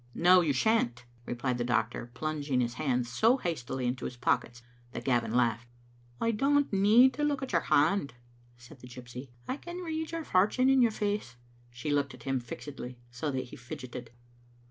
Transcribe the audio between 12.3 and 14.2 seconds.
fixedly, so that he fidgeted.